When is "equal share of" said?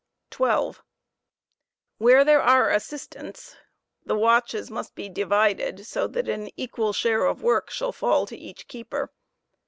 6.57-7.43